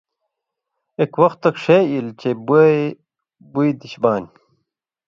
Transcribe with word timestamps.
اِک 0.99 1.13
وختوک 1.21 1.55
ݜے 1.63 1.77
ایلوۡ 1.91 2.15
چے 2.19 2.29
بوے 2.45 2.67
بُوئ 3.51 3.69
دِش 3.79 3.93
بانیۡ 4.01 4.31